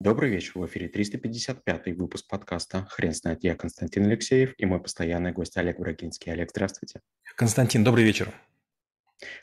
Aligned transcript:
Добрый 0.00 0.30
вечер, 0.30 0.52
в 0.54 0.64
эфире 0.64 0.86
355 0.86 1.96
выпуск 1.96 2.28
подкаста 2.28 2.86
«Хрен 2.88 3.12
знает». 3.12 3.42
Я 3.42 3.56
Константин 3.56 4.06
Алексеев 4.06 4.54
и 4.56 4.64
мой 4.64 4.80
постоянный 4.80 5.32
гость 5.32 5.56
Олег 5.56 5.80
Брагинский. 5.80 6.30
Олег, 6.30 6.50
здравствуйте. 6.50 7.00
Константин, 7.34 7.82
добрый 7.82 8.04
вечер. 8.04 8.32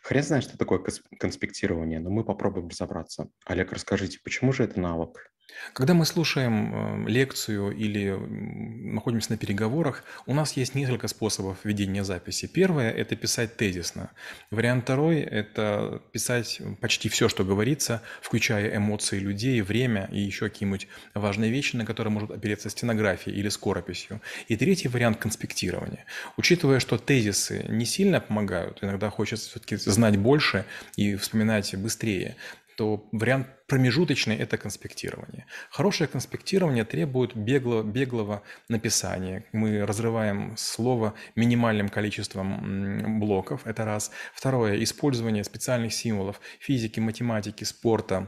Хрен 0.03 0.23
знает, 0.23 0.43
что 0.43 0.57
такое 0.57 0.83
конспектирование, 1.19 1.99
но 1.99 2.09
мы 2.09 2.23
попробуем 2.23 2.69
разобраться. 2.69 3.29
Олег, 3.45 3.71
расскажите, 3.73 4.19
почему 4.23 4.53
же 4.53 4.63
это 4.63 4.79
навык? 4.79 5.31
Когда 5.73 5.93
мы 5.93 6.05
слушаем 6.05 7.05
э, 7.05 7.09
лекцию 7.09 7.71
или 7.71 8.11
находимся 8.11 9.31
на 9.31 9.37
переговорах, 9.37 10.03
у 10.25 10.33
нас 10.33 10.53
есть 10.53 10.75
несколько 10.75 11.07
способов 11.07 11.57
ведения 11.63 12.03
записи. 12.03 12.47
Первое– 12.47 12.91
это 12.91 13.15
писать 13.15 13.57
тезисно. 13.57 14.11
Вариант 14.51 14.83
второй– 14.83 15.19
это 15.21 16.01
писать 16.11 16.61
почти 16.81 17.09
все, 17.09 17.29
что 17.29 17.43
говорится, 17.43 18.01
включая 18.21 18.75
эмоции 18.75 19.19
людей, 19.19 19.61
время 19.61 20.09
и 20.11 20.19
еще 20.19 20.49
какие-нибудь 20.49 20.87
важные 21.13 21.51
вещи, 21.51 21.75
на 21.75 21.85
которые 21.85 22.11
может 22.11 22.31
опереться 22.31 22.69
стенографией 22.69 23.37
или 23.37 23.49
скорописью. 23.49 24.21
И 24.47 24.55
третий 24.55 24.87
вариант– 24.87 25.17
конспектирование. 25.19 26.05
Учитывая, 26.37 26.79
что 26.79 26.97
тезисы 26.97 27.65
не 27.69 27.85
сильно 27.85 28.19
помогают, 28.19 28.83
иногда 28.83 29.09
хочется 29.09 29.49
все-таки 29.65 29.77
знать 29.89 30.17
больше 30.17 30.65
и 30.95 31.15
вспоминать 31.15 31.75
быстрее, 31.75 32.35
то 32.77 33.07
вариант 33.11 33.47
промежуточный– 33.67 34.35
это 34.37 34.57
конспектирование. 34.57 35.45
Хорошее 35.69 36.07
конспектирование 36.07 36.83
требует 36.83 37.35
беглого, 37.35 37.83
беглого 37.83 38.43
написания. 38.69 39.45
Мы 39.53 39.85
разрываем 39.85 40.55
слово 40.57 41.13
минимальным 41.35 41.89
количеством 41.89 43.19
блоков, 43.19 43.65
это 43.65 43.85
раз. 43.85 44.11
Второе– 44.33 44.83
использование 44.83 45.43
специальных 45.43 45.93
символов 45.93 46.41
физики, 46.59 46.99
математики, 46.99 47.63
спорта, 47.63 48.27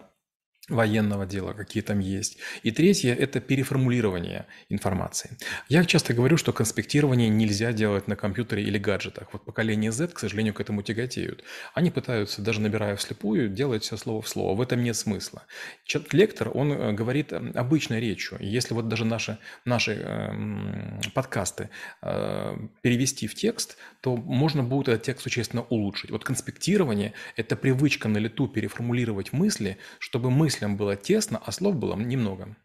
военного 0.69 1.25
дела, 1.25 1.53
какие 1.53 1.81
там 1.81 1.99
есть. 1.99 2.37
И 2.63 2.71
третье– 2.71 3.13
это 3.19 3.39
переформулирование 3.39 4.47
информации. 4.69 5.37
Я 5.69 5.85
часто 5.85 6.13
говорю, 6.13 6.37
что 6.37 6.51
конспектирование 6.51 7.29
нельзя 7.29 7.71
делать 7.71 8.07
на 8.07 8.15
компьютере 8.15 8.63
или 8.63 8.77
гаджетах. 8.77 9.29
Вот 9.31 9.45
поколение 9.45 9.91
Z, 9.91 10.09
к 10.09 10.19
сожалению, 10.19 10.53
к 10.53 10.59
этому 10.59 10.81
тяготеют. 10.81 11.43
Они 11.73 11.89
пытаются, 11.89 12.41
даже 12.41 12.59
набирая 12.59 12.95
вслепую, 12.97 13.49
делать 13.49 13.83
все 13.83 13.95
слово 13.97 14.21
в 14.21 14.27
слово. 14.27 14.55
В 14.55 14.61
этом 14.61 14.83
нет 14.83 14.97
смысла. 14.97 15.43
Лектор, 16.11 16.51
он 16.53 16.73
э, 16.73 16.91
говорит 16.93 17.31
э, 17.31 17.37
обычной 17.55 18.01
речью. 18.01 18.37
Если 18.41 18.73
вот 18.73 18.89
даже 18.89 19.05
наши, 19.05 19.37
наши 19.63 19.93
э, 20.03 21.09
подкасты 21.13 21.69
перевести 22.81 23.27
в 23.27 23.35
текст, 23.35 23.77
то 24.01 24.17
можно 24.17 24.63
будет 24.63 24.89
этот 24.89 25.03
текст 25.03 25.23
существенно 25.23 25.63
улучшить. 25.63 26.11
Вот 26.11 26.23
конспектирование– 26.23 27.13
это 27.35 27.55
привычка 27.55 28.07
на 28.09 28.17
лету 28.17 28.47
переформулировать 28.47 29.33
мысли, 29.33 29.77
чтобы 29.99 30.29
мысли 30.29 30.56
мыслям 30.57 30.75
было 30.75 30.95
тесно, 30.95 31.39
а 31.45 31.51
слов 31.51 31.75
было 31.75 31.95
немного. 31.95 32.55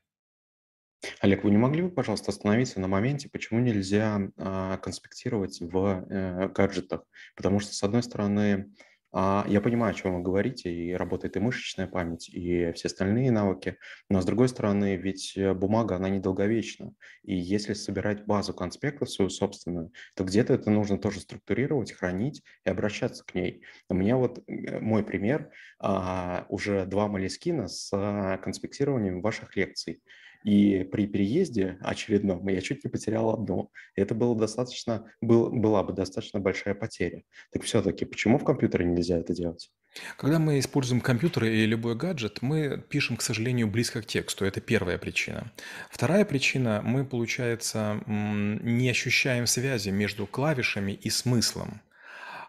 Олег, 1.20 1.44
вы 1.44 1.50
не 1.50 1.58
могли 1.58 1.82
бы, 1.82 1.90
пожалуйста, 1.90 2.30
остановиться 2.30 2.80
на 2.80 2.88
моменте, 2.88 3.28
почему 3.28 3.60
нельзя 3.60 4.30
а, 4.38 4.78
конспектировать 4.78 5.60
в 5.60 6.06
э, 6.08 6.48
гаджетах? 6.48 7.02
Потому 7.36 7.60
что, 7.60 7.74
с 7.74 7.82
одной 7.82 8.02
стороны, 8.02 8.72
я 9.14 9.60
понимаю, 9.62 9.91
о 9.91 9.94
чем 9.94 10.16
вы 10.16 10.22
говорите, 10.22 10.72
и 10.72 10.92
работает 10.92 11.36
и 11.36 11.41
мышечная 11.41 11.86
память, 11.86 12.30
и 12.30 12.72
все 12.72 12.88
остальные 12.88 13.30
навыки, 13.30 13.77
но 14.08 14.20
с 14.20 14.24
другой 14.24 14.48
стороны, 14.48 14.96
ведь 14.96 15.36
э, 15.36 15.52
бумага, 15.52 15.96
она 15.96 16.08
недолговечна, 16.08 16.94
и 17.22 17.34
если 17.34 17.74
собирать 17.74 18.24
базу 18.24 18.55
конспектов 18.55 19.10
свою 19.10 19.28
собственную, 19.28 19.92
то 20.14 20.24
где-то 20.24 20.55
это 20.55 20.70
нужно 20.70 20.98
тоже 20.98 21.20
структурировать, 21.20 21.92
хранить 21.92 22.42
и 22.64 22.70
обращаться 22.70 23.24
к 23.24 23.34
ней. 23.34 23.62
У 23.88 23.94
меня 23.94 24.16
вот 24.16 24.42
э, 24.46 24.80
мой 24.80 25.05
пример, 25.05 25.50
а, 25.78 26.46
уже 26.48 26.86
два 26.86 27.08
молескина 27.08 27.68
с 27.68 27.90
а, 27.92 28.38
конспектированием 28.38 29.20
ваших 29.20 29.56
лекций. 29.56 30.00
И 30.44 30.84
при 30.84 31.06
переезде 31.06 31.78
очередном 31.80 32.46
я 32.48 32.60
чуть 32.60 32.84
не 32.84 32.90
потерял 32.90 33.30
одно. 33.30 33.70
Это 33.94 34.14
было 34.14 34.36
достаточно, 34.36 35.10
был, 35.20 35.50
была 35.50 35.82
бы 35.82 35.92
достаточно 35.92 36.40
большая 36.40 36.74
потеря. 36.74 37.22
Так 37.52 37.62
все-таки 37.62 38.05
почему 38.05 38.39
в 38.39 38.44
компьютере 38.44 38.84
нельзя 38.84 39.18
это 39.18 39.34
делать? 39.34 39.70
Когда 40.17 40.39
мы 40.39 40.58
используем 40.58 41.00
компьютер 41.00 41.44
или 41.44 41.67
любой 41.67 41.94
гаджет, 41.96 42.39
мы 42.40 42.83
пишем, 42.89 43.17
к 43.17 43.22
сожалению, 43.22 43.70
близко 43.70 44.00
к 44.00 44.06
тексту. 44.06 44.44
Это 44.44 44.61
первая 44.61 44.98
причина. 44.98 45.52
Вторая 45.90 46.24
причина, 46.24 46.80
мы, 46.83 47.05
получается, 47.05 48.02
не 48.06 48.88
ощущаем 48.88 49.46
связи 49.46 49.90
между 49.90 50.27
клавишами 50.27 50.92
и 50.92 51.11
смыслом 51.11 51.83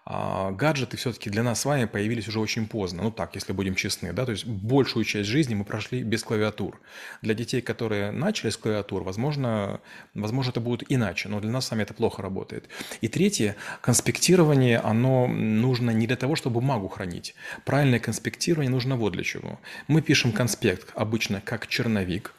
гаджеты 0.06 0.98
все-таки 0.98 1.30
для 1.30 1.44
нас 1.44 1.62
с 1.62 1.66
вами 1.66 1.86
появились 1.86 2.28
уже 2.28 2.40
очень 2.40 2.68
поздно. 2.68 3.04
Ну 3.04 3.12
так, 3.12 3.36
если 3.36 3.54
будем 3.54 3.76
честны, 3.76 4.12
да, 4.12 4.26
то 4.26 4.32
есть 4.32 4.46
большую 4.46 5.06
часть 5.06 5.30
жизни 5.30 5.56
мы 5.56 5.64
прошли 5.64 6.04
без 6.04 6.24
клавиатур. 6.24 6.82
Для 7.22 7.34
детей, 7.34 7.62
которые 7.62 8.12
начали 8.12 8.50
с 8.50 8.58
клавиатур, 8.58 9.04
возможно, 9.04 9.80
возможно 10.14 10.52
это 10.52 10.60
будет 10.60 10.84
иначе, 10.90 11.30
но 11.30 11.40
для 11.40 11.52
нас 11.52 11.68
с 11.68 11.72
вами 11.72 11.84
это 11.84 11.94
плохо 11.94 12.22
работает. 12.22 12.68
И 13.02 13.08
третье, 13.08 13.56
конспектирование, 13.82 14.80
оно 14.80 15.28
нужно 15.28 15.92
не 15.92 16.08
для 16.08 16.18
того, 16.18 16.36
чтобы 16.36 16.56
бумагу 16.56 16.88
хранить. 16.90 17.36
Правильное 17.64 18.00
конспектирование 18.00 18.70
нужно 18.70 18.98
вот 18.98 19.14
для 19.14 19.24
чего. 19.24 19.60
Мы 19.88 20.02
пишем 20.02 20.32
конспект 20.32 20.92
обычно 20.96 21.42
как 21.42 21.68
черновик, 21.68 22.34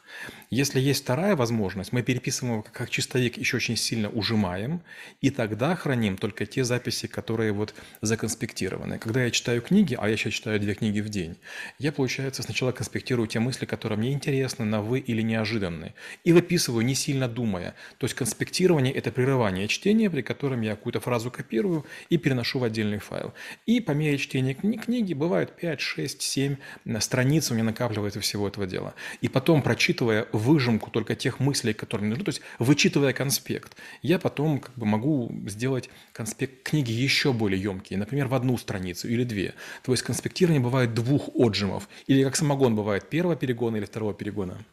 если 0.54 0.78
есть 0.80 1.02
вторая 1.02 1.36
возможность, 1.36 1.92
мы 1.92 2.02
переписываем 2.02 2.54
его 2.54 2.66
как 2.72 2.88
чистовик, 2.88 3.36
еще 3.36 3.56
очень 3.56 3.76
сильно 3.76 4.08
ужимаем, 4.08 4.82
и 5.20 5.30
тогда 5.30 5.74
храним 5.74 6.16
только 6.16 6.46
те 6.46 6.64
записи, 6.64 7.06
которые 7.06 7.52
вот 7.52 7.74
законспектированы. 8.02 8.98
Когда 8.98 9.24
я 9.24 9.30
читаю 9.30 9.60
книги, 9.62 9.96
а 10.00 10.08
я 10.08 10.16
сейчас 10.16 10.34
читаю 10.34 10.60
две 10.60 10.74
книги 10.74 11.00
в 11.00 11.08
день, 11.08 11.36
я, 11.78 11.92
получается, 11.92 12.42
сначала 12.42 12.72
конспектирую 12.72 13.26
те 13.26 13.40
мысли, 13.40 13.66
которые 13.66 13.98
мне 13.98 14.12
интересны, 14.12 14.64
на 14.64 14.80
«вы» 14.80 15.00
или 15.00 15.22
неожиданные, 15.22 15.94
и 16.22 16.32
выписываю, 16.32 16.84
не 16.84 16.94
сильно 16.94 17.28
думая. 17.28 17.74
То 17.98 18.04
есть 18.04 18.14
конспектирование– 18.14 18.92
это 18.94 19.10
прерывание 19.10 19.66
чтения, 19.68 20.08
при 20.08 20.22
котором 20.22 20.60
я 20.60 20.76
какую-то 20.76 21.00
фразу 21.00 21.30
копирую 21.30 21.84
и 22.10 22.16
переношу 22.16 22.60
в 22.60 22.64
отдельный 22.64 22.98
файл. 22.98 23.34
И 23.66 23.80
по 23.80 23.90
мере 23.90 24.18
чтения 24.18 24.54
книги 24.54 25.14
бывает 25.14 25.56
5, 25.56 25.80
6, 25.80 26.22
7 26.22 26.56
страниц 27.00 27.50
у 27.50 27.54
меня 27.54 27.64
накапливается 27.64 28.20
всего 28.20 28.46
этого 28.46 28.66
дела. 28.66 28.94
И 29.20 29.28
потом, 29.28 29.62
прочитывая 29.62 30.26
выжимку 30.44 30.90
только 30.90 31.14
тех 31.14 31.40
мыслей, 31.40 31.72
которые 31.72 32.06
мне 32.06 32.10
нужны, 32.10 32.24
то 32.24 32.30
есть 32.30 32.42
вычитывая 32.58 33.12
конспект, 33.12 33.76
я 34.02 34.18
потом 34.18 34.60
как 34.60 34.74
бы 34.76 34.86
могу 34.86 35.32
сделать 35.46 35.90
конспект 36.12 36.62
книги 36.62 36.92
еще 36.92 37.32
более 37.32 37.60
емкий, 37.60 37.96
например, 37.96 38.28
в 38.28 38.34
одну 38.34 38.56
страницу 38.58 39.08
или 39.08 39.24
две. 39.24 39.54
То 39.82 39.92
есть 39.92 40.02
конспектирование 40.04 40.62
бывает 40.62 40.94
двух 40.94 41.28
отжимов, 41.34 41.88
или 42.06 42.22
как 42.24 42.36
самогон 42.36 42.76
бывает 42.76 43.08
первого 43.08 43.36
перегона 43.36 43.76
или 43.76 43.84
второго 43.84 44.14
перегона. 44.14 44.64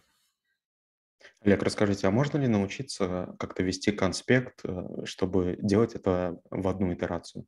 Олег, 1.43 1.63
расскажите, 1.63 2.07
а 2.07 2.11
можно 2.11 2.37
ли 2.37 2.47
научиться 2.47 3.35
как-то 3.39 3.63
вести 3.63 3.91
конспект, 3.91 4.61
э, 4.63 5.05
чтобы 5.05 5.57
делать 5.59 5.95
это 5.95 6.39
в 6.51 6.67
одну 6.67 6.93
итерацию? 6.93 7.47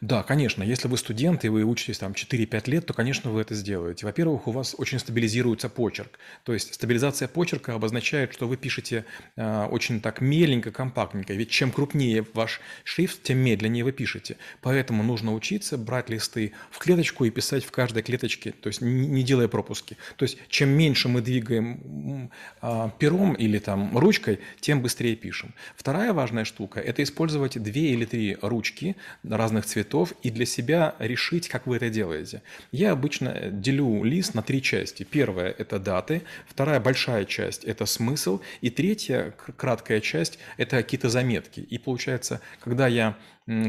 Да, 0.00 0.22
конечно. 0.22 0.62
Если 0.62 0.88
вы 0.88 0.96
студент 0.98 1.44
и 1.44 1.48
вы 1.48 1.64
учитесь 1.64 1.98
там 1.98 2.12
4-5 2.12 2.70
лет, 2.70 2.86
то, 2.86 2.94
конечно, 2.94 3.30
вы 3.30 3.40
это 3.40 3.54
сделаете. 3.54 4.06
Во-первых, 4.06 4.46
у 4.46 4.50
вас 4.52 4.74
очень 4.76 4.98
стабилизируется 4.98 5.68
почерк. 5.68 6.18
То 6.44 6.52
есть 6.52 6.74
стабилизация 6.74 7.28
почерка 7.28 7.74
обозначает, 7.74 8.32
что 8.32 8.46
вы 8.46 8.56
пишете 8.56 9.04
э, 9.36 9.64
очень 9.64 10.00
так 10.00 10.20
меленько, 10.20 10.70
компактненько. 10.70 11.32
Ведь 11.32 11.50
чем 11.50 11.70
крупнее 11.70 12.26
ваш 12.34 12.60
шрифт, 12.84 13.22
тем 13.22 13.38
медленнее 13.38 13.84
вы 13.84 13.92
пишете. 13.92 14.36
Поэтому 14.60 15.02
нужно 15.02 15.34
учиться 15.34 15.78
брать 15.78 16.10
листы 16.10 16.52
в 16.70 16.78
клеточку 16.78 17.24
и 17.24 17.30
писать 17.30 17.64
в 17.64 17.70
каждой 17.70 18.02
клеточке, 18.02 18.52
то 18.52 18.68
есть 18.68 18.80
не, 18.80 19.06
не 19.08 19.22
делая 19.22 19.48
пропуски. 19.48 19.96
То 20.16 20.24
есть 20.24 20.38
чем 20.48 20.70
меньше 20.70 21.08
мы 21.08 21.22
двигаем 21.22 22.30
э, 22.60 22.90
пером 22.98 23.34
или 23.34 23.58
там 23.58 23.96
ручкой, 23.96 24.40
тем 24.60 24.82
быстрее 24.82 25.16
пишем. 25.16 25.54
Вторая 25.74 26.12
важная 26.12 26.44
штука– 26.44 26.80
это 26.86 27.02
использовать 27.02 27.60
две 27.62 27.92
или 27.92 28.04
три 28.04 28.36
ручки 28.42 28.96
разных 29.24 29.55
разных 29.56 29.66
цветов 29.66 30.12
и 30.22 30.30
для 30.30 30.46
себя 30.46 30.94
решить, 30.98 31.48
как 31.48 31.66
вы 31.66 31.76
это 31.76 31.88
делаете. 31.90 32.42
Я 32.72 32.92
обычно 32.92 33.50
делю 33.50 34.04
лист 34.04 34.34
на 34.34 34.42
три 34.42 34.60
части. 34.60 35.04
Первая– 35.04 35.54
это 35.58 35.78
даты, 35.78 36.22
вторая 36.46 36.80
большая 36.80 37.24
часть– 37.24 37.64
это 37.66 37.86
смысл, 37.86 38.40
и 38.62 38.70
третья 38.70 39.32
краткая 39.56 40.00
часть– 40.00 40.38
это 40.58 40.76
какие-то 40.76 41.08
заметки. 41.08 41.60
И 41.60 41.78
получается, 41.78 42.40
когда 42.60 42.88
я 42.88 43.14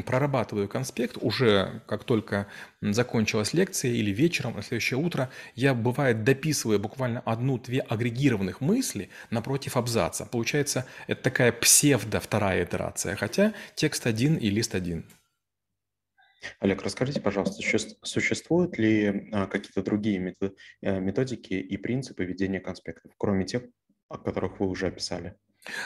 прорабатываю 0.06 0.68
конспект, 0.68 1.18
уже 1.22 1.82
как 1.86 2.04
только 2.04 2.48
закончилась 2.82 3.54
лекция 3.54 3.92
или 3.92 4.12
вечером, 4.12 4.56
на 4.56 4.64
следующее 4.64 4.98
утро, 4.98 5.30
я, 5.56 5.74
бывает, 5.74 6.24
дописываю 6.24 6.80
буквально 6.80 7.22
одну-две 7.26 7.80
агрегированных 7.80 8.60
мысли 8.62 9.10
напротив 9.30 9.78
абзаца. 9.78 10.26
Получается, 10.26 10.86
это 11.08 11.22
такая 11.22 11.52
псевдо 11.52 12.20
вторая 12.20 12.64
итерация, 12.64 13.16
хотя 13.16 13.54
текст 13.76 14.08
один 14.08 14.36
и 14.36 14.50
лист 14.50 14.74
один. 14.76 15.04
Олег, 16.60 16.84
расскажите, 16.84 17.22
пожалуйста, 17.22 17.62
существуют 18.04 18.78
ли 18.78 19.30
а, 19.32 19.48
какие-то 19.48 19.82
другие 19.84 20.36
э, 20.82 21.00
методики 21.00 21.54
и 21.54 21.78
принципы 21.78 22.26
ведения 22.26 22.60
конспектов, 22.60 23.12
кроме 23.18 23.46
тех, 23.46 23.64
о 24.10 24.18
которых 24.18 24.60
вы 24.60 24.68
уже 24.68 24.88
описали? 24.88 25.36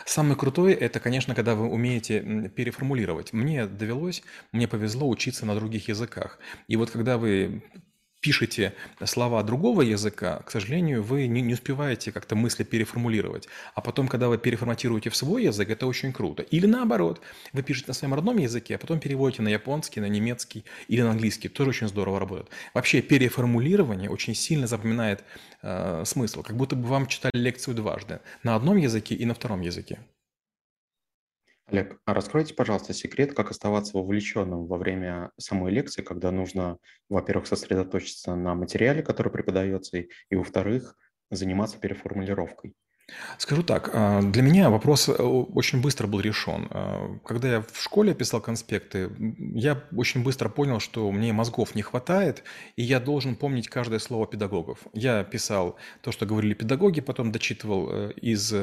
Самый 0.05 0.37
крутой– 0.37 0.73
это, 0.73 0.99
конечно, 0.99 1.33
когда 1.33 1.55
вы 1.55 1.69
умеете 1.69 2.49
переформулировать. 2.55 3.33
Мне 3.33 3.65
довелось, 3.65 4.23
мне 4.51 4.67
повезло 4.67 5.07
учиться 5.09 5.45
на 5.45 5.55
других 5.55 5.87
языках. 5.87 6.39
И 6.67 6.75
вот 6.75 6.91
когда 6.91 7.17
вы 7.17 7.63
пишете 8.21 8.73
слова 9.03 9.41
другого 9.43 9.81
языка, 9.81 10.43
к 10.45 10.51
сожалению, 10.51 11.03
вы 11.03 11.27
не, 11.27 11.41
не 11.41 11.55
успеваете 11.55 12.11
как-то 12.11 12.35
мысли 12.35 12.63
переформулировать. 12.63 13.47
А 13.73 13.81
потом, 13.81 14.07
когда 14.07 14.29
вы 14.29 14.37
переформатируете 14.37 15.09
в 15.09 15.15
свой 15.15 15.43
язык, 15.43 15.69
это 15.69 15.87
очень 15.87 16.13
круто. 16.13 16.43
Или 16.43 16.67
наоборот, 16.67 17.21
вы 17.51 17.63
пишете 17.63 17.87
на 17.87 17.93
своем 17.93 18.13
родном 18.13 18.37
языке, 18.37 18.75
а 18.75 18.77
потом 18.77 18.99
переводите 18.99 19.41
на 19.41 19.49
японский, 19.49 19.99
на 19.99 20.07
немецкий 20.07 20.63
или 20.87 21.01
на 21.01 21.11
английский. 21.11 21.49
Тоже 21.49 21.71
очень 21.71 21.87
здорово 21.87 22.19
работает. 22.19 22.49
Вообще 22.73 23.01
переформулирование 23.01 24.09
очень 24.09 24.35
сильно 24.35 24.67
запоминает 24.67 25.23
э, 25.63 26.03
смысл, 26.05 26.43
как 26.43 26.55
будто 26.55 26.75
бы 26.75 26.87
вам 26.87 27.07
читали 27.07 27.31
лекцию 27.33 27.75
дважды. 27.75 28.19
На 28.43 28.55
одном 28.55 28.77
языке 28.77 29.15
и 29.15 29.25
на 29.25 29.33
втором 29.33 29.61
языке. 29.61 29.99
Олег, 31.71 31.99
а 32.05 32.13
раскройте, 32.13 32.53
пожалуйста, 32.53 32.93
секрет, 32.93 33.33
как 33.33 33.49
оставаться 33.49 33.97
вовлеченным 33.97 34.67
во 34.67 34.77
время 34.77 35.31
самой 35.37 35.71
лекции, 35.71 36.01
когда 36.01 36.29
нужно, 36.31 36.77
во-первых, 37.07 37.47
сосредоточиться 37.47 38.35
на 38.35 38.55
материале, 38.55 39.01
который 39.01 39.31
преподается, 39.31 39.97
и, 39.97 40.09
и 40.29 40.35
во-вторых, 40.35 40.95
заниматься 41.29 41.79
переформулировкой. 41.79 42.75
Скажу 43.37 43.63
так, 43.63 43.89
а, 43.93 44.21
для 44.21 44.41
меня 44.41 44.69
вопрос 44.69 45.09
э, 45.09 45.13
очень 45.13 45.81
быстро 45.81 46.07
был 46.07 46.19
решен. 46.19 46.67
А, 46.69 47.17
когда 47.25 47.51
я 47.51 47.61
в 47.61 47.81
школе 47.81 48.13
писал 48.13 48.41
конспекты, 48.41 49.09
я 49.53 49.81
очень 49.95 50.23
быстро 50.23 50.49
понял, 50.49 50.79
что 50.79 51.11
мне 51.11 51.33
мозгов 51.33 51.75
не 51.75 51.81
хватает, 51.81 52.43
и 52.75 52.83
я 52.83 52.99
должен 52.99 53.35
помнить 53.35 53.67
каждое 53.67 53.99
слово 53.99 54.27
педагогов. 54.27 54.79
Я 54.93 55.23
писал 55.23 55.75
то, 56.01 56.11
что 56.11 56.25
говорили 56.25 56.53
педагоги, 56.53 57.01
потом 57.01 57.31
дочитывал 57.31 57.89
э, 57.91 58.11
из 58.21 58.53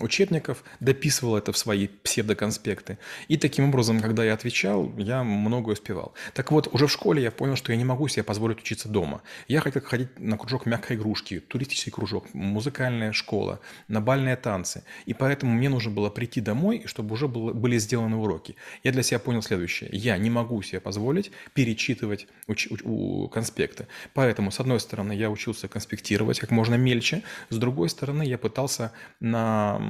учебников, 0.00 0.64
дописывал 0.80 1.36
это 1.36 1.52
в 1.52 1.58
свои 1.58 1.88
псевдоконспекты. 1.88 2.98
И 3.28 3.36
таким 3.36 3.68
образом, 3.68 4.00
когда 4.00 4.24
я 4.24 4.34
отвечал, 4.34 4.92
я 4.96 5.24
многое 5.24 5.74
успевал. 5.74 6.14
Так 6.32 6.52
вот, 6.52 6.68
уже 6.72 6.86
в 6.86 6.92
школе 6.92 7.22
я 7.22 7.30
понял, 7.30 7.56
что 7.56 7.72
я 7.72 7.78
не 7.78 7.84
могу 7.84 8.08
себе 8.08 8.22
позволить 8.22 8.58
учиться 8.58 8.88
дома. 8.88 9.22
Я 9.48 9.60
хотел 9.60 9.82
ходить 9.82 10.18
на 10.18 10.38
кружок 10.38 10.66
мягкой 10.66 10.96
игрушки, 10.96 11.40
туристический 11.40 11.92
кружок, 11.92 12.32
музыкальная 12.32 13.12
школа, 13.12 13.43
школа, 13.44 13.60
на 13.88 14.00
бальные 14.00 14.36
танцы. 14.36 14.84
И 15.06 15.14
поэтому 15.14 15.52
мне 15.52 15.68
нужно 15.68 15.90
было 15.90 16.10
прийти 16.10 16.40
домой, 16.40 16.82
чтобы 16.86 17.14
уже 17.14 17.28
было, 17.28 17.52
были 17.52 17.78
сделаны 17.78 18.16
уроки. 18.16 18.56
Я 18.84 18.92
для 18.92 19.02
себя 19.02 19.18
понял 19.18 19.42
следующее. 19.42 19.90
Я 19.92 20.16
не 20.18 20.30
могу 20.30 20.62
себе 20.62 20.80
позволить 20.80 21.30
перечитывать 21.54 22.26
уч, 22.46 22.68
у, 22.70 23.24
у, 23.24 23.28
конспекты. 23.28 23.86
Поэтому, 24.14 24.50
с 24.50 24.60
одной 24.60 24.80
стороны, 24.80 25.12
я 25.12 25.30
учился 25.30 25.68
конспектировать 25.68 26.40
как 26.40 26.50
можно 26.50 26.76
мельче. 26.76 27.22
С 27.50 27.56
другой 27.56 27.88
стороны, 27.88 28.22
я 28.22 28.38
пытался 28.38 28.92
на 29.20 29.80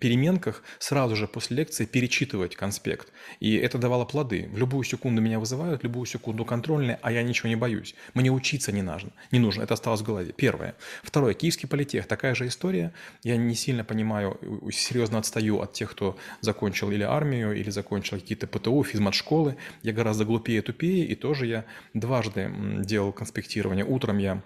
переменках 0.00 0.62
сразу 0.78 1.16
же 1.16 1.26
после 1.26 1.56
лекции 1.56 1.86
перечитывать 1.86 2.56
конспект. 2.56 3.12
И 3.40 3.56
это 3.56 3.78
давало 3.78 4.04
плоды. 4.04 4.48
В 4.52 4.58
любую 4.58 4.84
секунду 4.84 5.22
меня 5.22 5.38
вызывают, 5.38 5.80
в 5.80 5.84
любую 5.84 6.06
секунду 6.06 6.44
контрольные, 6.44 6.98
а 7.02 7.12
я 7.12 7.22
ничего 7.22 7.48
не 7.48 7.56
боюсь. 7.56 7.94
Мне 8.14 8.30
учиться 8.30 8.72
не 8.72 8.82
нужно. 8.82 9.10
Не 9.32 9.38
нужно. 9.38 9.62
Это 9.62 9.74
осталось 9.74 10.00
в 10.00 10.04
голове. 10.04 10.32
Первое. 10.32 10.74
Второе. 11.02 11.34
Киевский 11.34 11.68
политех. 11.68 12.06
Такая 12.06 12.34
же 12.34 12.46
история. 12.46 12.81
Я 13.22 13.36
не 13.36 13.54
сильно 13.54 13.84
понимаю, 13.84 14.38
серьезно 14.72 15.18
отстаю 15.18 15.60
от 15.60 15.72
тех, 15.72 15.90
кто 15.90 16.16
закончил 16.40 16.90
или 16.90 17.02
армию, 17.02 17.54
или 17.54 17.70
закончил 17.70 18.18
какие-то 18.18 18.46
ПТУ, 18.46 18.82
физмат-школы. 18.82 19.56
Я 19.82 19.92
гораздо 19.92 20.24
глупее 20.24 20.62
тупее, 20.62 21.06
и 21.06 21.14
тоже 21.14 21.46
я 21.46 21.64
дважды 21.94 22.50
делал 22.80 23.12
конспектирование. 23.12 23.84
Утром 23.84 24.18
я 24.18 24.42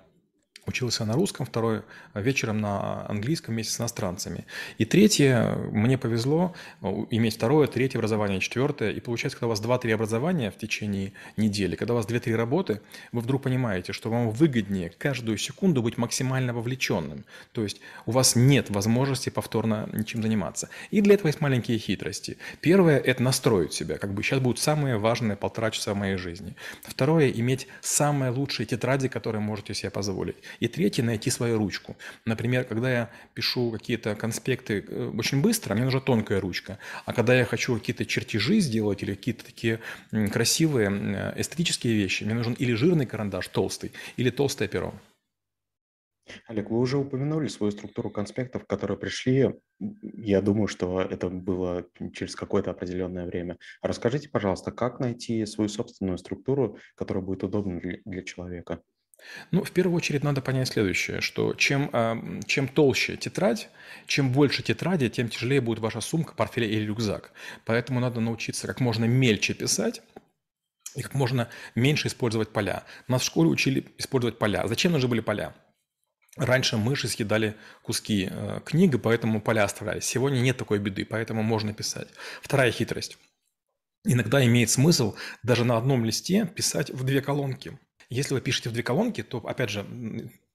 учился 0.66 1.04
на 1.04 1.14
русском, 1.14 1.46
второй 1.46 1.82
вечером 2.14 2.60
на 2.60 3.08
английском 3.08 3.54
вместе 3.54 3.72
с 3.72 3.80
иностранцами. 3.80 4.44
И 4.78 4.84
третье, 4.84 5.56
мне 5.70 5.98
повезло 5.98 6.54
э, 6.82 6.86
иметь 7.10 7.36
второе, 7.36 7.66
третье 7.66 7.98
образование, 7.98 8.40
четвертое. 8.40 8.90
И 8.90 9.00
получается, 9.00 9.36
когда 9.36 9.46
у 9.46 9.50
вас 9.50 9.60
два-три 9.60 9.92
образования 9.92 10.50
в 10.50 10.58
течение 10.58 11.12
недели, 11.36 11.76
когда 11.76 11.94
у 11.94 11.96
вас 11.96 12.06
две-три 12.06 12.34
работы, 12.34 12.80
вы 13.12 13.20
вдруг 13.20 13.42
понимаете, 13.42 13.92
что 13.92 14.10
вам 14.10 14.30
выгоднее 14.30 14.90
каждую 14.90 15.38
секунду 15.38 15.82
быть 15.82 15.98
максимально 15.98 16.52
вовлеченным. 16.52 17.24
То 17.52 17.62
есть 17.62 17.80
у 18.06 18.10
вас 18.10 18.36
нет 18.36 18.70
возможности 18.70 19.30
повторно 19.30 19.88
ничем 19.92 20.22
заниматься. 20.22 20.68
И 20.90 21.00
для 21.00 21.14
этого 21.14 21.28
есть 21.28 21.40
маленькие 21.40 21.78
хитрости. 21.78 22.38
Первое– 22.60 22.98
это 23.06 23.22
настроить 23.22 23.72
себя. 23.72 23.98
Как 23.98 24.12
бы 24.12 24.22
сейчас 24.22 24.40
будут 24.40 24.58
самые 24.58 24.98
важные 24.98 25.36
полтора 25.36 25.70
часа 25.70 25.94
в 25.94 25.96
моей 25.96 26.16
жизни. 26.16 26.54
Второе– 26.82 27.30
иметь 27.36 27.68
самые 27.80 28.30
лучшие 28.30 28.66
тетради, 28.66 29.08
которые 29.08 29.40
можете 29.40 29.74
себе 29.74 29.90
позволить. 29.90 30.36
И 30.60 30.68
третье– 30.68 31.02
найти 31.04 31.30
свою 31.30 31.58
ручку. 31.58 31.96
Например, 32.24 32.64
когда 32.64 32.90
я 32.90 33.10
пишу 33.34 33.70
какие-то 33.70 34.14
конспекты 34.14 34.84
э, 34.86 35.12
очень 35.16 35.40
быстро, 35.40 35.74
мне 35.74 35.84
нужна 35.84 36.00
тонкая 36.00 36.40
ручка. 36.40 36.78
А 37.04 37.12
когда 37.12 37.34
я 37.34 37.44
хочу 37.44 37.78
какие-то 37.78 38.04
чертежи 38.04 38.60
сделать 38.60 39.02
или 39.02 39.14
какие-то 39.14 39.44
такие 39.44 39.80
красивые 40.32 40.90
э, 40.90 41.40
эстетические 41.40 41.94
вещи, 41.94 42.24
мне 42.24 42.34
нужен 42.34 42.54
или 42.54 42.74
жирный 42.74 43.06
карандаш 43.06 43.48
толстый, 43.48 43.92
или 44.16 44.30
толстое 44.30 44.68
перо. 44.68 44.94
Олег, 46.46 46.70
вы 46.70 46.78
уже 46.78 46.98
упомянули 46.98 47.46
свою 47.48 47.70
структуру 47.70 48.10
конспектов, 48.10 48.66
которые 48.66 48.98
пришли. 48.98 49.54
Я 49.78 50.40
думаю, 50.42 50.66
что 50.66 51.00
это 51.00 51.28
было 51.28 51.86
через 52.12 52.34
какое-то 52.34 52.70
определенное 52.72 53.26
время. 53.26 53.58
Расскажите, 53.80 54.28
пожалуйста, 54.28 54.72
как 54.72 54.98
найти 54.98 55.46
свою 55.46 55.68
собственную 55.68 56.18
структуру, 56.18 56.78
которая 56.96 57.22
будет 57.22 57.44
удобна 57.44 57.80
для, 57.80 57.98
для 58.04 58.22
человека? 58.22 58.82
Ну, 59.50 59.64
в 59.64 59.70
первую 59.70 59.96
очередь 59.96 60.22
надо 60.22 60.40
понять 60.40 60.68
следующее, 60.68 61.20
что 61.20 61.54
чем, 61.54 61.90
а, 61.92 62.16
чем 62.46 62.68
толще 62.68 63.16
тетрадь, 63.16 63.68
чем 64.06 64.30
больше 64.30 64.62
тетради, 64.62 65.08
тем 65.08 65.28
тяжелее 65.28 65.60
будет 65.60 65.78
ваша 65.78 66.00
сумка, 66.00 66.34
портфель 66.34 66.64
или 66.64 66.84
рюкзак. 66.84 67.32
Поэтому 67.64 68.00
надо 68.00 68.20
научиться 68.20 68.66
как 68.66 68.80
можно 68.80 69.04
мельче 69.04 69.54
писать, 69.54 70.02
и 70.96 71.02
как 71.02 71.14
можно 71.14 71.48
меньше 71.74 72.08
использовать 72.08 72.52
поля. 72.52 72.84
Нас 73.06 73.22
в 73.22 73.26
школе 73.26 73.50
учили 73.50 73.86
использовать 73.98 74.38
поля. 74.38 74.66
Зачем 74.66 74.92
нужны 74.92 75.08
были 75.08 75.20
поля? 75.20 75.54
Раньше 76.36 76.76
мыши 76.76 77.08
съедали 77.08 77.54
куски 77.82 78.28
э, 78.30 78.60
книги, 78.64 78.96
поэтому 78.96 79.40
поля 79.40 79.64
оставлялись. 79.64 80.04
Сегодня 80.04 80.40
нет 80.40 80.56
такой 80.56 80.78
беды, 80.78 81.04
поэтому 81.04 81.42
можно 81.42 81.72
писать. 81.72 82.08
Вторая 82.42 82.70
хитрость. 82.72 83.18
Иногда 84.04 84.44
имеет 84.44 84.70
смысл 84.70 85.16
даже 85.42 85.64
на 85.64 85.76
одном 85.76 86.04
листе 86.04 86.46
писать 86.46 86.90
в 86.90 87.04
две 87.04 87.20
колонки. 87.22 87.78
Если 88.08 88.34
вы 88.34 88.40
пишете 88.40 88.68
в 88.68 88.72
две 88.72 88.82
колонки, 88.82 89.22
то, 89.22 89.38
опять 89.38 89.70
же, 89.70 89.84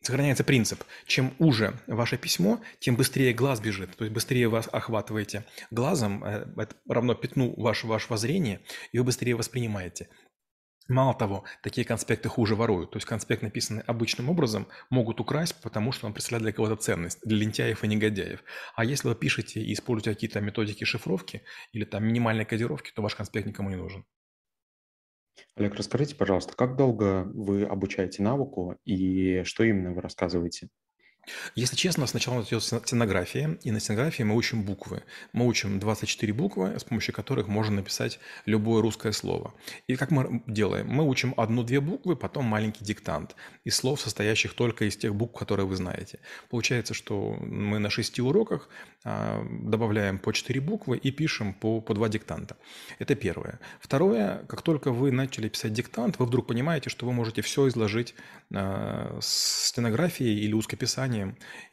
сохраняется 0.01 0.43
принцип. 0.43 0.83
Чем 1.05 1.33
уже 1.39 1.79
ваше 1.87 2.17
письмо, 2.17 2.61
тем 2.79 2.95
быстрее 2.95 3.33
глаз 3.33 3.59
бежит. 3.59 3.95
То 3.95 4.05
есть 4.05 4.13
быстрее 4.13 4.47
вас 4.47 4.67
охватываете 4.71 5.45
глазом, 5.69 6.23
э, 6.23 6.47
это 6.57 6.75
равно 6.87 7.13
пятну 7.13 7.53
ваше, 7.55 7.87
вашего 7.87 8.17
зрения, 8.17 8.61
и 8.91 8.99
вы 8.99 9.05
быстрее 9.05 9.35
воспринимаете. 9.35 10.09
Мало 10.87 11.13
того, 11.13 11.45
такие 11.61 11.85
конспекты 11.85 12.27
хуже 12.27 12.55
воруют. 12.55 12.91
То 12.91 12.97
есть 12.97 13.07
конспект, 13.07 13.43
написанный 13.43 13.83
обычным 13.83 14.29
образом, 14.29 14.67
могут 14.89 15.19
украсть, 15.21 15.55
потому 15.61 15.91
что 15.91 16.07
он 16.07 16.13
представляет 16.13 16.43
для 16.43 16.53
кого-то 16.53 16.75
ценность, 16.75 17.19
для 17.23 17.37
лентяев 17.37 17.83
и 17.83 17.87
негодяев. 17.87 18.43
А 18.75 18.83
если 18.83 19.07
вы 19.07 19.15
пишете 19.15 19.61
и 19.61 19.73
используете 19.73 20.13
какие-то 20.13 20.41
методики 20.41 20.83
шифровки 20.83 21.43
или 21.71 21.85
там 21.85 22.05
минимальной 22.05 22.45
кодировки, 22.45 22.91
то 22.91 23.01
ваш 23.01 23.15
конспект 23.15 23.47
никому 23.47 23.69
не 23.69 23.77
нужен. 23.77 24.05
Олег, 25.55 25.75
расскажите, 25.75 26.15
пожалуйста, 26.15 26.55
как 26.55 26.75
долго 26.75 27.23
вы 27.33 27.63
обучаете 27.63 28.21
навыку 28.21 28.77
и 28.83 29.43
что 29.45 29.63
именно 29.63 29.93
вы 29.93 30.01
рассказываете? 30.01 30.69
Если 31.55 31.75
честно, 31.75 32.07
сначала 32.07 32.41
идет 32.41 32.63
стенография, 32.63 33.57
и 33.63 33.71
на 33.71 33.79
стенографии 33.79 34.23
мы 34.23 34.35
учим 34.35 34.63
буквы. 34.63 35.03
Мы 35.33 35.45
учим 35.45 35.79
24 35.79 36.33
буквы, 36.33 36.79
с 36.79 36.83
помощью 36.83 37.13
которых 37.13 37.47
можно 37.47 37.75
написать 37.75 38.19
любое 38.45 38.81
русское 38.81 39.11
слово. 39.11 39.53
И 39.87 39.95
как 39.95 40.11
мы 40.11 40.41
делаем? 40.47 40.87
Мы 40.87 41.07
учим 41.07 41.33
одну-две 41.37 41.79
буквы, 41.79 42.15
потом 42.15 42.45
маленький 42.45 42.83
диктант 42.83 43.35
из 43.63 43.75
слов, 43.75 44.01
состоящих 44.01 44.53
только 44.53 44.85
из 44.85 44.97
тех 44.97 45.13
букв, 45.13 45.37
которые 45.37 45.65
вы 45.65 45.75
знаете. 45.75 46.19
Получается, 46.49 46.93
что 46.93 47.37
мы 47.39 47.79
на 47.79 47.89
шести 47.89 48.21
уроках 48.21 48.69
а, 49.03 49.45
добавляем 49.63 50.17
по 50.17 50.33
4 50.33 50.59
буквы 50.59 50.97
и 50.97 51.11
пишем 51.11 51.53
по, 51.53 51.81
по 51.81 51.93
2 51.93 52.09
диктанта. 52.09 52.57
Это 52.99 53.15
первое. 53.15 53.59
Второе, 53.79 54.43
как 54.47 54.61
только 54.61 54.91
вы 54.91 55.11
начали 55.11 55.49
писать 55.49 55.73
диктант, 55.73 56.17
вы 56.19 56.25
вдруг 56.25 56.47
понимаете, 56.47 56.89
что 56.89 57.05
вы 57.05 57.13
можете 57.13 57.41
все 57.41 57.67
изложить 57.67 58.15
э, 58.51 59.19
с 59.21 59.67
стенографией 59.69 60.39
или 60.39 60.53
узкописанием 60.53 61.10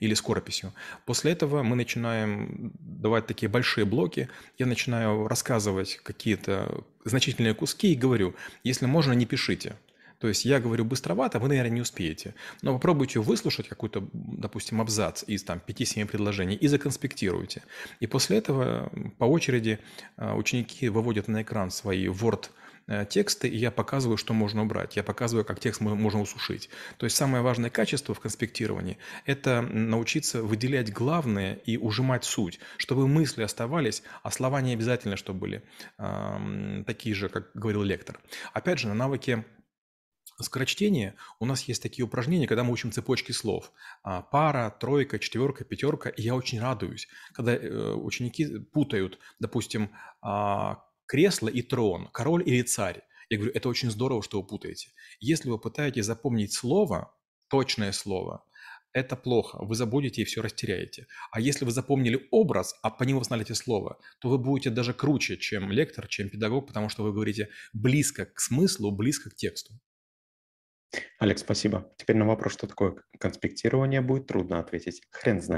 или 0.00 0.14
скорописью. 0.14 0.72
После 1.06 1.32
этого 1.32 1.62
мы 1.62 1.76
начинаем 1.76 2.72
давать 2.78 3.26
такие 3.26 3.48
большие 3.48 3.84
блоки. 3.84 4.28
Я 4.58 4.66
начинаю 4.66 5.28
рассказывать 5.28 5.96
какие-то 6.02 6.84
значительные 7.04 7.54
куски 7.54 7.92
и 7.92 7.96
говорю, 7.96 8.34
если 8.64 8.86
можно, 8.86 9.12
не 9.12 9.26
пишите. 9.26 9.76
То 10.18 10.26
есть 10.26 10.44
я 10.44 10.58
говорю 10.58 10.84
быстровато, 10.84 11.38
вы, 11.38 11.48
наверное, 11.48 11.70
не 11.70 11.80
успеете. 11.80 12.34
Но 12.62 12.74
попробуйте 12.74 13.20
выслушать 13.20 13.68
какой-то, 13.68 14.08
допустим, 14.12 14.80
абзац 14.80 15.22
из 15.26 15.44
там 15.44 15.60
5-7 15.64 16.06
предложений 16.06 16.56
и 16.56 16.66
законспектируйте. 16.66 17.62
И 18.00 18.06
после 18.06 18.38
этого 18.38 18.90
по 19.18 19.24
очереди 19.24 19.78
а, 20.16 20.34
ученики 20.34 20.88
выводят 20.88 21.28
на 21.28 21.42
экран 21.42 21.70
свои 21.70 22.06
Word 22.06 22.50
тексты, 23.10 23.48
и 23.48 23.56
я 23.56 23.70
показываю, 23.70 24.16
что 24.16 24.32
можно 24.32 24.62
убрать. 24.62 24.96
Я 24.96 25.02
показываю, 25.02 25.44
как 25.44 25.60
текст 25.60 25.80
можно 25.80 26.20
усушить. 26.20 26.70
То 26.96 27.06
есть 27.06 27.16
самое 27.16 27.42
важное 27.42 27.70
качество 27.70 28.14
в 28.14 28.20
конспектировании– 28.20 28.98
это 29.26 29.62
научиться 29.62 30.42
выделять 30.42 30.92
главное 30.92 31.54
и 31.54 31.76
ужимать 31.76 32.24
суть, 32.24 32.60
чтобы 32.76 33.06
мысли 33.08 33.42
оставались, 33.42 34.02
а 34.22 34.30
слова 34.30 34.60
не 34.60 34.72
обязательно, 34.72 35.16
чтобы 35.16 35.40
были 35.40 35.62
э, 35.98 36.84
такие 36.86 37.14
же, 37.14 37.28
как 37.28 37.50
говорил 37.54 37.82
лектор. 37.82 38.18
Опять 38.52 38.78
же, 38.78 38.88
на 38.88 38.94
навыке 38.94 39.44
скорочтении 40.42 41.14
у 41.40 41.46
нас 41.46 41.62
есть 41.64 41.82
такие 41.82 42.04
упражнения, 42.04 42.46
когда 42.46 42.64
мы 42.64 42.72
учим 42.72 42.92
цепочки 42.92 43.32
слов. 43.32 43.72
А, 44.02 44.22
пара, 44.22 44.74
тройка, 44.78 45.18
четверка, 45.18 45.64
пятерка. 45.64 46.10
И 46.10 46.22
я 46.22 46.34
очень 46.34 46.60
радуюсь, 46.60 47.08
когда 47.32 47.54
э, 47.54 47.92
ученики 47.94 48.58
путают, 48.58 49.18
допустим, 49.40 49.90
а, 50.22 50.84
кресло 51.08 51.48
и 51.48 51.62
трон, 51.62 52.08
король 52.12 52.48
или 52.48 52.62
царь. 52.62 53.02
Я 53.30 53.38
говорю, 53.38 53.52
это 53.54 53.68
очень 53.68 53.90
здорово, 53.90 54.22
что 54.22 54.40
вы 54.40 54.46
путаете. 54.46 54.90
Если 55.18 55.50
вы 55.50 55.58
пытаетесь 55.58 56.04
запомнить 56.04 56.52
слово, 56.52 57.12
точное 57.48 57.92
слово, 57.92 58.44
это 58.92 59.16
плохо, 59.16 59.58
вы 59.60 59.74
забудете 59.74 60.22
и 60.22 60.24
все 60.24 60.40
растеряете. 60.40 61.06
А 61.30 61.40
если 61.40 61.64
вы 61.64 61.72
запомнили 61.72 62.26
образ, 62.30 62.74
а 62.82 62.90
по 62.90 63.04
нему 63.04 63.22
знаете 63.22 63.54
слово, 63.54 63.98
то 64.20 64.28
вы 64.28 64.38
будете 64.38 64.70
даже 64.70 64.94
круче, 64.94 65.36
чем 65.36 65.70
лектор, 65.70 66.06
чем 66.08 66.30
педагог, 66.30 66.66
потому 66.66 66.88
что 66.88 67.02
вы 67.02 67.12
говорите 67.12 67.48
близко 67.72 68.24
к 68.26 68.40
смыслу, 68.40 68.90
близко 68.90 69.30
к 69.30 69.34
тексту. 69.34 69.74
Алекс, 71.18 71.42
спасибо. 71.42 71.92
Теперь 71.98 72.16
на 72.16 72.26
вопрос, 72.26 72.54
что 72.54 72.66
такое 72.66 72.96
конспектирование, 73.20 74.00
будет 74.00 74.26
трудно 74.26 74.58
ответить. 74.58 75.02
Хрен 75.10 75.42
знает. 75.42 75.56